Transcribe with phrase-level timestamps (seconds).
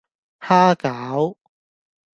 [0.39, 1.37] 蝦餃